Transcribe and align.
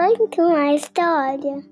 Conta 0.00 0.42
uma 0.42 0.72
história. 0.72 1.62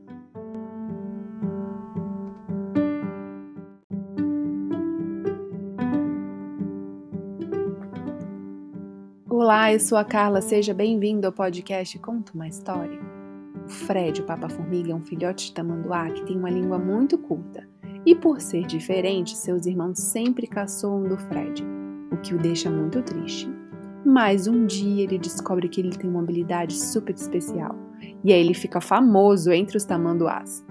Olá, 9.30 9.72
eu 9.72 9.80
sou 9.80 9.96
a 9.96 10.04
Carla, 10.04 10.42
seja 10.42 10.74
bem-vindo 10.74 11.26
ao 11.26 11.32
podcast 11.32 11.98
Conta 12.00 12.34
uma 12.34 12.46
História. 12.46 13.00
O 13.64 13.70
Fred, 13.70 14.20
o 14.20 14.26
Papa-Formiga, 14.26 14.92
é 14.92 14.94
um 14.94 15.00
filhote 15.00 15.46
de 15.46 15.54
tamanduá 15.54 16.10
que 16.10 16.26
tem 16.26 16.36
uma 16.36 16.50
língua 16.50 16.78
muito 16.78 17.16
curta. 17.16 17.66
E 18.04 18.14
por 18.14 18.42
ser 18.42 18.66
diferente, 18.66 19.34
seus 19.38 19.64
irmãos 19.64 20.00
sempre 20.00 20.46
caçoam 20.46 21.04
do 21.04 21.16
Fred, 21.16 21.64
o 22.12 22.18
que 22.18 22.34
o 22.34 22.38
deixa 22.38 22.70
muito 22.70 23.00
triste. 23.00 23.50
Mas 24.04 24.46
um 24.46 24.66
dia 24.66 25.04
ele 25.04 25.16
descobre 25.16 25.66
que 25.66 25.80
ele 25.80 25.96
tem 25.96 26.10
uma 26.10 26.20
habilidade 26.20 26.76
super 26.76 27.14
especial. 27.14 27.87
E 28.24 28.32
aí 28.32 28.40
ele 28.40 28.54
fica 28.54 28.80
famoso 28.80 29.52
entre 29.52 29.76
os 29.76 29.84
tamanduás. 29.84 30.64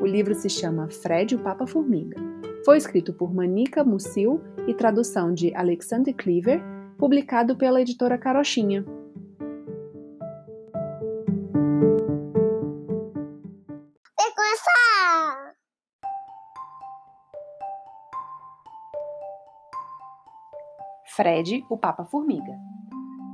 O 0.00 0.06
livro 0.06 0.34
se 0.34 0.48
chama 0.48 0.88
Fred 0.88 1.34
o 1.34 1.38
Papa 1.38 1.66
Formiga. 1.66 2.16
Foi 2.64 2.76
escrito 2.76 3.12
por 3.12 3.34
Manika 3.34 3.82
Musil 3.84 4.40
e 4.66 4.74
tradução 4.74 5.32
de 5.32 5.54
Alexander 5.54 6.14
Cleaver, 6.14 6.62
publicado 6.98 7.56
pela 7.56 7.80
editora 7.80 8.18
Carochinha. 8.18 8.84
Fred, 21.18 21.64
o 21.68 21.76
Papa 21.76 22.04
Formiga. 22.04 22.56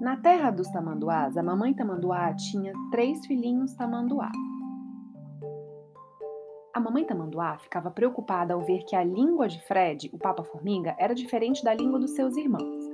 Na 0.01 0.17
terra 0.17 0.51
dos 0.51 0.69
tamanduás, 0.71 1.37
a 1.37 1.43
mamãe 1.43 1.73
tamanduá 1.73 2.35
tinha 2.35 2.73
três 2.91 3.25
filhinhos 3.27 3.75
tamanduá. 3.75 4.31
A 6.75 6.81
mamãe 6.81 7.05
tamanduá 7.05 7.57
ficava 7.59 7.93
preocupada 7.93 8.55
ao 8.55 8.61
ver 8.61 8.85
que 8.85 8.97
a 8.97 9.05
língua 9.05 9.47
de 9.47 9.63
Fred, 9.63 10.11
o 10.13 10.19
papa-formiga, 10.19 10.97
era 10.99 11.15
diferente 11.15 11.63
da 11.63 11.73
língua 11.73 12.01
dos 12.01 12.11
seus 12.11 12.37
irmãos. 12.37 12.85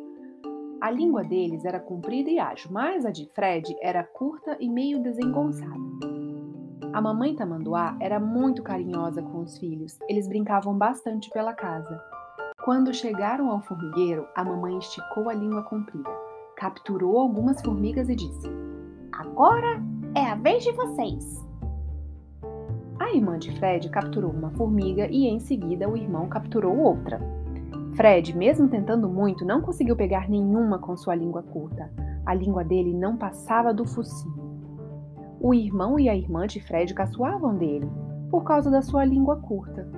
A 0.79 0.91
língua 0.91 1.25
deles 1.25 1.65
era 1.65 1.81
comprida 1.81 2.31
e 2.31 2.39
ágil, 2.39 2.71
mas 2.71 3.07
a 3.07 3.11
de 3.11 3.27
Fred 3.35 3.75
era 3.81 4.05
curta 4.05 4.59
e 4.61 4.69
meio 4.69 5.03
desengonçada. 5.03 5.81
A 6.93 7.01
mamãe 7.01 7.35
tamanduá 7.35 7.97
era 7.99 8.21
muito 8.21 8.63
carinhosa 8.63 9.23
com 9.23 9.41
os 9.41 9.57
filhos, 9.59 9.99
eles 10.07 10.29
brincavam 10.29 10.77
bastante 10.77 11.31
pela 11.31 11.55
casa. 11.55 11.99
Quando 12.63 12.93
chegaram 12.93 13.51
ao 13.51 13.63
formigueiro, 13.63 14.29
a 14.37 14.45
mamãe 14.45 14.77
esticou 14.77 15.31
a 15.31 15.35
língua 15.35 15.63
comprida 15.63 16.30
capturou 16.61 17.19
algumas 17.19 17.59
formigas 17.63 18.11
e 18.11 18.15
disse: 18.15 18.47
Agora 19.11 19.83
é 20.15 20.27
a 20.27 20.35
vez 20.35 20.63
de 20.63 20.71
vocês. 20.73 21.49
A 22.99 23.11
irmã 23.17 23.39
de 23.39 23.51
Fred 23.59 23.89
capturou 23.89 24.31
uma 24.31 24.51
formiga 24.51 25.07
e 25.11 25.27
em 25.27 25.41
seguida 25.41 25.89
o 25.89 25.97
irmão 25.97 26.29
capturou 26.29 26.77
outra. 26.77 27.19
Fred, 27.97 28.37
mesmo 28.37 28.69
tentando 28.69 29.09
muito, 29.09 29.43
não 29.43 29.63
conseguiu 29.63 29.97
pegar 29.97 30.29
nenhuma 30.29 30.79
com 30.79 30.95
sua 30.99 31.15
língua 31.15 31.43
curta. 31.43 31.91
A 32.27 32.35
língua 32.35 32.63
dele 32.63 32.93
não 32.93 33.17
passava 33.17 33.73
do 33.73 33.87
focinho. 33.87 34.61
O 35.41 35.55
irmão 35.55 35.99
e 35.99 36.11
a 36.11 36.15
irmã 36.15 36.47
de 36.47 36.61
Fred 36.61 36.93
caçoavam 36.93 37.57
dele 37.57 37.91
por 38.31 38.45
causa 38.45 38.71
da 38.71 38.83
sua 38.83 39.03
língua 39.03 39.37
curta. 39.37 39.91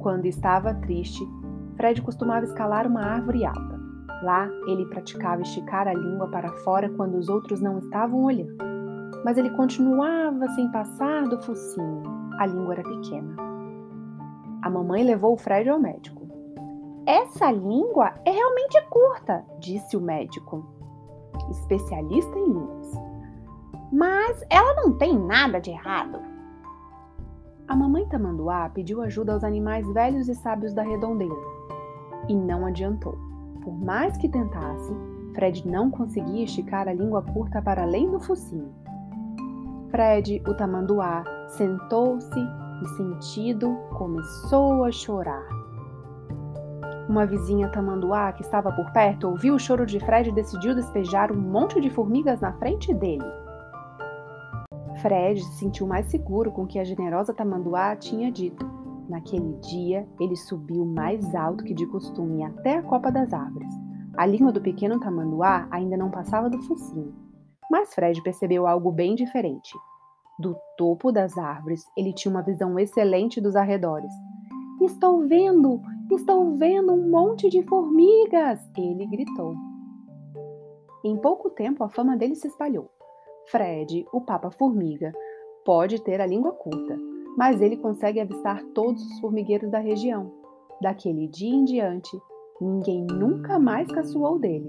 Quando 0.00 0.26
estava 0.26 0.74
triste, 0.74 1.24
Fred 1.76 2.02
costumava 2.02 2.44
escalar 2.44 2.88
uma 2.88 3.02
árvore 3.02 3.44
alta. 3.44 3.79
Lá, 4.22 4.48
ele 4.66 4.86
praticava 4.86 5.42
esticar 5.42 5.88
a 5.88 5.94
língua 5.94 6.28
para 6.28 6.52
fora 6.58 6.88
quando 6.90 7.16
os 7.16 7.28
outros 7.28 7.60
não 7.60 7.78
estavam 7.78 8.24
olhando. 8.24 8.56
Mas 9.24 9.38
ele 9.38 9.50
continuava 9.50 10.48
sem 10.50 10.70
passar 10.70 11.28
do 11.28 11.40
focinho. 11.42 12.02
A 12.38 12.46
língua 12.46 12.74
era 12.74 12.82
pequena. 12.82 13.36
A 14.62 14.70
mamãe 14.70 15.02
levou 15.04 15.34
o 15.34 15.38
Fred 15.38 15.68
ao 15.68 15.78
médico. 15.78 16.20
Essa 17.06 17.50
língua 17.50 18.14
é 18.24 18.30
realmente 18.30 18.80
curta, 18.90 19.44
disse 19.58 19.96
o 19.96 20.00
médico, 20.00 20.64
especialista 21.50 22.38
em 22.38 22.46
línguas. 22.46 22.92
Mas 23.90 24.44
ela 24.50 24.74
não 24.74 24.92
tem 24.96 25.18
nada 25.18 25.60
de 25.60 25.70
errado. 25.70 26.20
A 27.66 27.74
mamãe 27.74 28.06
tamanduá 28.06 28.68
pediu 28.68 29.00
ajuda 29.00 29.32
aos 29.32 29.44
animais 29.44 29.90
velhos 29.92 30.28
e 30.28 30.34
sábios 30.34 30.74
da 30.74 30.82
redondeza 30.82 31.60
e 32.28 32.34
não 32.34 32.66
adiantou. 32.66 33.29
Por 33.62 33.78
mais 33.78 34.16
que 34.16 34.28
tentasse, 34.28 34.92
Fred 35.34 35.66
não 35.68 35.90
conseguia 35.90 36.44
esticar 36.44 36.88
a 36.88 36.92
língua 36.92 37.22
curta 37.22 37.60
para 37.62 37.82
além 37.82 38.10
do 38.10 38.20
focinho. 38.20 38.72
Fred, 39.90 40.42
o 40.46 40.54
tamanduá, 40.54 41.24
sentou-se 41.48 42.40
e, 42.82 42.88
sentido, 42.96 43.76
começou 43.96 44.84
a 44.84 44.92
chorar. 44.92 45.46
Uma 47.08 47.26
vizinha 47.26 47.68
tamanduá 47.68 48.32
que 48.32 48.42
estava 48.42 48.70
por 48.70 48.90
perto 48.92 49.28
ouviu 49.28 49.54
o 49.54 49.58
choro 49.58 49.84
de 49.84 49.98
Fred 49.98 50.28
e 50.28 50.32
decidiu 50.32 50.74
despejar 50.74 51.32
um 51.32 51.40
monte 51.40 51.80
de 51.80 51.90
formigas 51.90 52.40
na 52.40 52.52
frente 52.52 52.94
dele. 52.94 53.24
Fred 55.02 55.42
se 55.42 55.58
sentiu 55.58 55.86
mais 55.86 56.06
seguro 56.06 56.52
com 56.52 56.62
o 56.62 56.66
que 56.66 56.78
a 56.78 56.84
generosa 56.84 57.34
tamanduá 57.34 57.96
tinha 57.96 58.30
dito 58.30 58.79
Naquele 59.10 59.54
dia, 59.54 60.08
ele 60.20 60.36
subiu 60.36 60.84
mais 60.84 61.34
alto 61.34 61.64
que 61.64 61.74
de 61.74 61.84
costume 61.84 62.44
até 62.44 62.76
a 62.76 62.82
copa 62.82 63.10
das 63.10 63.32
árvores. 63.32 63.74
A 64.16 64.24
língua 64.24 64.52
do 64.52 64.60
pequeno 64.60 65.00
tamanduá 65.00 65.66
ainda 65.68 65.96
não 65.96 66.12
passava 66.12 66.48
do 66.48 66.62
focinho. 66.62 67.12
Mas 67.68 67.92
Fred 67.92 68.22
percebeu 68.22 68.68
algo 68.68 68.92
bem 68.92 69.16
diferente. 69.16 69.76
Do 70.38 70.56
topo 70.78 71.10
das 71.10 71.36
árvores, 71.36 71.84
ele 71.96 72.12
tinha 72.12 72.30
uma 72.30 72.40
visão 72.40 72.78
excelente 72.78 73.40
dos 73.40 73.56
arredores. 73.56 74.12
Estou 74.80 75.26
vendo! 75.26 75.82
Estou 76.12 76.56
vendo 76.56 76.92
um 76.92 77.10
monte 77.10 77.50
de 77.50 77.64
formigas! 77.64 78.60
Ele 78.78 79.06
gritou. 79.06 79.56
Em 81.04 81.16
pouco 81.16 81.50
tempo, 81.50 81.82
a 81.82 81.88
fama 81.88 82.16
dele 82.16 82.36
se 82.36 82.46
espalhou. 82.46 82.88
Fred, 83.50 84.06
o 84.12 84.20
Papa 84.20 84.52
Formiga, 84.52 85.12
pode 85.64 86.00
ter 86.00 86.20
a 86.20 86.26
língua 86.26 86.52
curta, 86.52 86.96
mas 87.36 87.60
ele 87.60 87.76
consegue 87.76 88.20
avistar 88.20 88.62
todos 88.74 89.02
os 89.02 89.20
formigueiros 89.20 89.70
da 89.70 89.78
região. 89.78 90.32
Daquele 90.80 91.28
dia 91.28 91.54
em 91.54 91.64
diante, 91.64 92.20
ninguém 92.60 93.04
nunca 93.04 93.58
mais 93.58 93.88
caçoou 93.88 94.38
dele. 94.38 94.68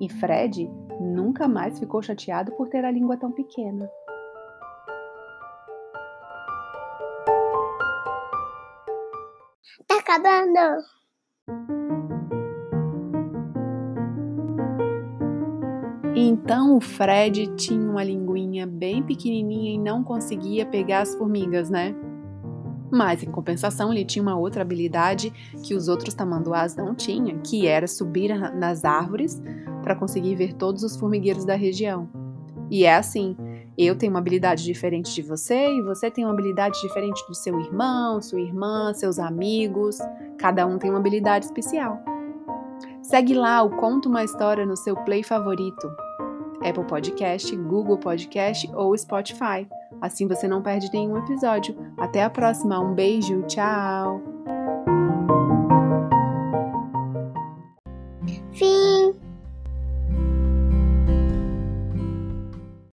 E 0.00 0.08
Fred 0.08 0.70
nunca 1.00 1.48
mais 1.48 1.78
ficou 1.78 2.02
chateado 2.02 2.52
por 2.52 2.68
ter 2.68 2.84
a 2.84 2.90
língua 2.90 3.16
tão 3.16 3.32
pequena. 3.32 3.90
Tá 9.86 9.98
acabando! 9.98 11.01
Então 16.24 16.76
o 16.76 16.80
Fred 16.80 17.48
tinha 17.56 17.80
uma 17.80 18.04
linguinha 18.04 18.64
bem 18.64 19.02
pequenininha 19.02 19.74
e 19.74 19.78
não 19.78 20.04
conseguia 20.04 20.64
pegar 20.64 21.00
as 21.00 21.16
formigas, 21.16 21.68
né? 21.68 21.96
Mas 22.92 23.24
em 23.24 23.30
compensação, 23.30 23.92
ele 23.92 24.04
tinha 24.04 24.22
uma 24.22 24.38
outra 24.38 24.62
habilidade 24.62 25.32
que 25.64 25.74
os 25.74 25.88
outros 25.88 26.14
tamanduás 26.14 26.76
não 26.76 26.94
tinham, 26.94 27.40
que 27.40 27.66
era 27.66 27.88
subir 27.88 28.38
nas 28.54 28.84
árvores 28.84 29.42
para 29.82 29.96
conseguir 29.96 30.36
ver 30.36 30.52
todos 30.52 30.84
os 30.84 30.96
formigueiros 30.96 31.44
da 31.44 31.56
região. 31.56 32.08
E 32.70 32.84
é 32.84 32.94
assim, 32.94 33.36
eu 33.76 33.96
tenho 33.96 34.12
uma 34.12 34.20
habilidade 34.20 34.62
diferente 34.62 35.12
de 35.12 35.22
você 35.22 35.72
e 35.72 35.82
você 35.82 36.08
tem 36.08 36.24
uma 36.24 36.32
habilidade 36.32 36.80
diferente 36.82 37.26
do 37.26 37.34
seu 37.34 37.58
irmão, 37.58 38.22
sua 38.22 38.40
irmã, 38.40 38.94
seus 38.94 39.18
amigos. 39.18 39.98
Cada 40.38 40.66
um 40.66 40.78
tem 40.78 40.88
uma 40.88 41.00
habilidade 41.00 41.46
especial. 41.46 41.98
Segue 43.02 43.34
lá 43.34 43.62
o 43.62 43.70
Conto 43.70 44.08
uma 44.08 44.22
História 44.22 44.64
no 44.64 44.76
seu 44.76 44.94
play 44.94 45.24
favorito. 45.24 45.90
Apple 46.66 46.84
Podcast, 46.84 47.54
Google 47.56 47.98
Podcast 47.98 48.70
ou 48.74 48.96
Spotify. 48.96 49.66
Assim 50.00 50.26
você 50.26 50.48
não 50.48 50.62
perde 50.62 50.90
nenhum 50.92 51.18
episódio. 51.18 51.76
Até 51.98 52.22
a 52.22 52.30
próxima. 52.30 52.80
Um 52.80 52.94
beijo. 52.94 53.42
Tchau. 53.42 54.31